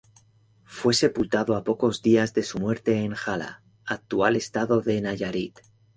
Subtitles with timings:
[0.65, 5.59] Fue sepultado a pocos días de su muerte en Jala, actual estado de Nayarit.